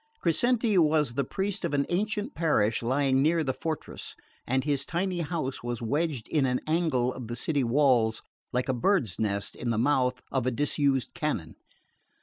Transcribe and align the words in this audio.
Crescenti 0.19 0.79
was 0.79 1.13
the 1.13 1.23
priest 1.23 1.63
of 1.63 1.75
an 1.75 1.85
ancient 1.89 2.33
parish 2.33 2.81
lying 2.81 3.21
near 3.21 3.43
the 3.43 3.53
fortress; 3.53 4.15
and 4.47 4.63
his 4.63 4.83
tiny 4.83 5.19
house 5.19 5.61
was 5.61 5.79
wedged 5.79 6.27
in 6.27 6.47
an 6.47 6.59
angle 6.65 7.13
of 7.13 7.27
the 7.27 7.35
city 7.35 7.63
walls, 7.63 8.23
like 8.51 8.67
a 8.67 8.73
bird's 8.73 9.19
nest 9.19 9.55
in 9.55 9.69
the 9.69 9.77
mouth 9.77 10.19
of 10.31 10.47
a 10.47 10.49
disused 10.49 11.13
canon. 11.13 11.55